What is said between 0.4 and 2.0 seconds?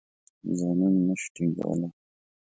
ځانونه نه شي ټینګولای.